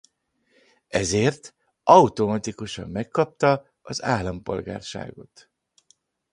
[0.87, 5.51] Ezért automatikusan megkapta az állampolgárságot.